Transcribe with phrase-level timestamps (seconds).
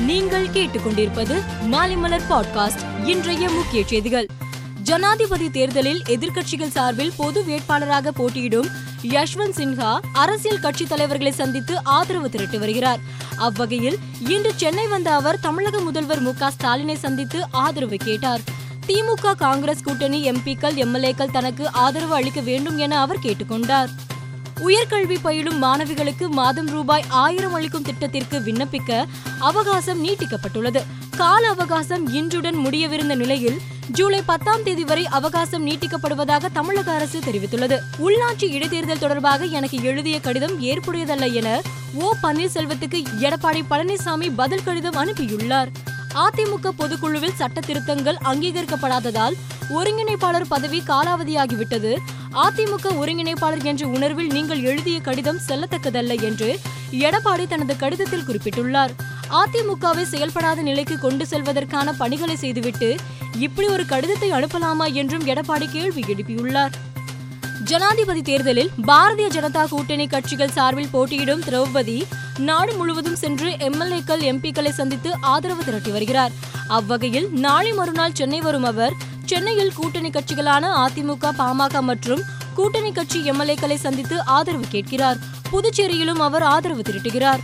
[0.00, 3.08] நீங்கள் கேட்டுக்கொண்டிருப்பது மாலைமலர் பாட்காஸ்ட்.
[3.08, 4.26] இன்றைய முக்கிய செய்திகள்.
[4.82, 8.66] ஜனாதிபதி தேர்தலில் எதிர்க்கட்சிகள் சார்பில் பொது வேட்பாளராக போட்டியிடும்
[9.02, 12.98] யஷ்வந்த் சின்ஹா அரசியல் கட்சி தலைவர்களை சந்தித்து ஆதரவு திரட்டி வருகிறார்.
[13.36, 18.40] அவ்வகையில் இன்று சென்னை வந்த அவர் தமிழக முதல்வர் மு ஸ்டாலினை சந்தித்து ஆதரவு கேட்டார்.
[18.86, 23.88] திமுக காங்கிரஸ் கூட்டணி எம்பிக்கள் எம்எல்ஏக்கள் தனக்கு ஆதரவு அளிக்க வேண்டும் என அவர் கேட்டுக்கொண்டார்.
[24.66, 29.04] உயர்கல்வி பயிலும் மாணவிகளுக்கு மாதம் ரூபாய் ஆயிரம் அளிக்கும் திட்டத்திற்கு விண்ணப்பிக்க
[29.38, 30.82] அவகாசம் நீட்டிக்கப்பட்டுள்ளது.
[31.16, 37.78] கால அவகாசம் இன்றுடன் முடியவிருந்த நிலையில் ஜூலை பத்தாம் தேதி வரை அவகாசம் நீட்டிக்கப்படுவதாக தமிழக அரசு தெரிவித்துள்ளது.
[37.96, 41.60] உள்நாட்டு இடைத்தேர்தல் தொடர்பாக எனக்கு எழுதிய கடிதம் ஏற்புடையதல்ல என
[41.94, 45.68] ஓ பன்னீர்செல்வத்துக்கு எடப்பாடி பழனிசாமி பதில் கடிதம் அனுப்பியுள்ளார்.
[46.14, 49.32] அதிமுக பொதுக்குழுவில் சட்ட திருத்தங்கள் அங்கீகரிக்கப்படாததால்
[49.74, 51.96] ஒருங்கிணைப்பாளர் பதவி காலாவதியாகிவிட்டது.
[52.34, 56.58] அதிமுக ஒருங்கிணைப்பாளர் என்ற உணர்வில் நீங்கள் எழுதிய கடிதம் செல்லத்தக்கதல்ல என்று
[56.90, 58.90] எடப்பாடி தனது கடிதத்தில் குறிப்பிட்டுள்ளார்.
[59.30, 62.96] அதிமுகவை செயல்படாத நிலைக்கு கொண்டு செல்வதற்கான பணிகளை செய்துவிட்டு
[63.38, 66.70] இப்படி ஒரு கடிதத்தை அனுப்பலாமா என்றும் எடப்பாடி கேள்வி எழுப்பியுள்ளார்.
[67.68, 72.02] ஜனாதிபதி தேர்தலில் பாரதிய ஜனதா கூட்டணி கட்சிகள் சார்பில் போட்டியிடும் திரௌபதி
[72.38, 76.32] நாடு முழுவதும் சென்று எம்எல்ஏக்கள் எம்பிக்களை சந்தித்து ஆதரவு திரட்டி வருகிறார்.
[76.68, 78.92] அவ்வகையில் நாளை மறுநாள் சென்னை வரும் அவர்
[79.24, 82.22] சென்னையில் கூட்டணி கட்சிகளான அதிமுக பாமக மற்றும்
[82.54, 85.16] கூட்டணி கட்சி எம்எல்ஏக்களை சந்தித்து ஆதரவு கேட்கிறார்.
[85.50, 87.38] புதுச்சேரியிலும் அவர் ஆதரவு திரட்டுகிறார்.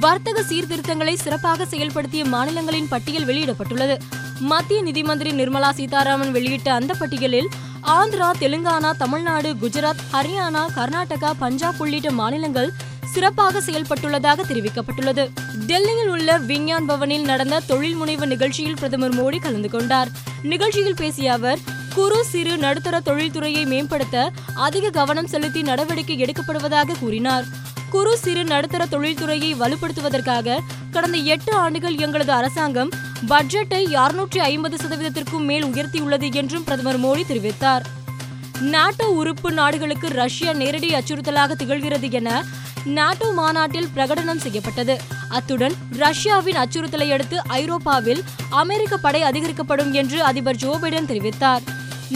[0.00, 3.96] வர்த்தக சீர்திருத்தங்களை சிறப்பாக செயல்படுத்திய மாநிலங்களின் பட்டியல் வெளியிடப்பட்டுள்ளது.
[4.38, 7.48] மத்திய நிதி மந்திரி நிர்மலா சீதாராமன் வெளியிட்ட அந்த பட்டியலில்
[7.84, 12.72] ஆந்திரா தெலுங்கானா தமிழ்நாடு குஜராத் ஹரியானா கர்நாடகா பஞ்சாப் உள்ளிட்ட மாநிலங்கள்
[13.04, 15.28] சிறப்பாக செயல்பட்டுள்ளதாக தெரிவிக்கப்பட்டுள்ளது.
[15.66, 20.08] டெல்லியில் உள்ள விஞ்ஞான் பவனில் நடந்த தொழில் முனைவு நிகழ்ச்சியில் பிரதமர் மோடி கலந்து கொண்டார்.
[20.42, 21.58] நிகழ்ச்சியில் பேசிய அவர்
[21.94, 27.44] குறு சிறு நடுத்தர தொழில்துறையை மேம்படுத்த அதிக கவனம் செலுத்தி நடவடிக்கை எடுக்கப்படுவதாக கூறினார்.
[27.90, 30.58] குறு சிறு நடுத்தர தொழில்துறையை வலுப்படுத்துவதற்காக
[30.90, 32.90] கடந்த எட்டு ஆண்டுகள் எங்களது அரசாங்கம்
[33.30, 37.84] பட்ஜெட்டை இருநூற்றி ஐம்பது சதவீதத்திற்கும் மேல் உயர்த்தியுள்ளது என்றும் பிரதமர் மோடி தெரிவித்தார்.
[38.60, 42.30] நாட்டோ உறுப்பு நாடுகளுக்கு ரஷ்யா நேரடி அச்சுறுத்தலாக திகழ்கிறது என
[42.84, 44.96] நாட்டோ மாநாட்டில் பிரகடனம் செய்யப்பட்டது.
[45.28, 48.22] அத்துடன் ரஷ்யாவின் அச்சுறுத்தலை அடுத்து ஐரோப்பாவில்
[48.62, 51.64] அமெரிக்க படை அதிகரிக்கப்படும் என்று அதிபர் ஜோ பைடன் தெரிவித்தார்.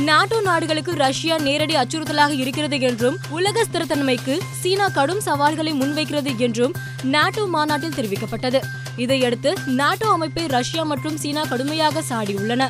[0.09, 7.44] நாட்டோ நாடுகளுக்கு ரஷ்யா நேரடி அச்சுறுத்தலாக இருக்கிறது என்றும் உலக ஸ்திரத்தன்மைக்கு சீனா கடும் சவால்களை முன்வைக்கிறது என்றும் நாட்டோ
[7.47, 8.60] மாநாட்டில் தெரிவிக்கப்பட்டது.
[9.04, 9.50] இதையடுத்து
[9.81, 12.62] நாட்டோ அமைப்பை ரஷ்யா மற்றும் சீனா கடுமையாக சாடியுள்ளன.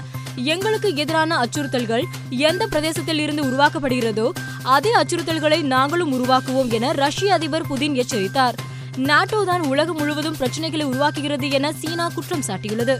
[0.52, 2.04] எங்களுக்கு எதிரான அச்சுறுத்தல்கள்
[2.48, 4.26] எந்த பிரதேசத்தில் இருந்து உருவாக்கப்படுகிறதோ
[4.74, 8.58] அதே அச்சுறுத்தல்களை நாங்களும் உருவாக்குவோம் என ரஷ்ய அதிபர் புதின் எச்சரித்தார்.
[9.10, 12.96] நாட்டோ தான் உலகம் முழுவதும் பிரச்சனைகளை உருவாக்குகிறது என சீனா குற்றம் சாட்டியுள்ளது.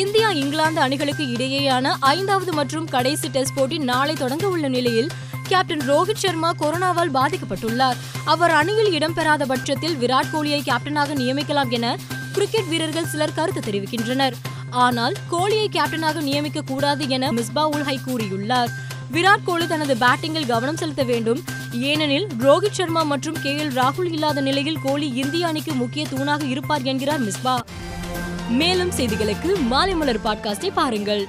[0.00, 5.10] இந்தியா இங்கிலாந்து அணிகளுக்கு இடையேயான ஐந்தாவது மற்றும் கடைசி டெஸ்ட் போட்டி நாளை தொடங்க உள்ள நிலையில்
[5.48, 8.00] கேப்டன் ரோஹித் சர்மா கொரோனாவால் பாதிக்கப்பட்டுள்ளார்.
[8.24, 11.96] அவர் அணியில் இடம்பெறாத பட்சத்தில் விராட் கோலியை கேப்டனாக நியமிக்கலாம் என
[12.32, 14.32] கிரிக்கெட் வீரர்கள் சிலர் கருத்து தெரிவிக்கின்றனர்.
[14.70, 18.70] ஆனால் கோலியை கேப்டனாக நியமிக்க கூடாது என மிஸ்பா உல்ஹை கூறியுள்ளார்.
[19.12, 21.44] விராட் கோலி தனது பேட்டிங்கில் கவனம் செலுத்த வேண்டும்.
[21.72, 26.82] ஏனெனில் ரோஹித் சர்மா மற்றும் கே எல் ராகுல் இல்லாத நிலையில் கோலி இந்திய அணிக்கு முக்கிய தூணாக இருப்பார்
[26.82, 27.60] என்கிறார் மிஸ்பா.
[28.48, 31.28] மேலும் செய்திகளுக்கு மாலை மலர் பாட்காஸ்டை பாருங்கள்.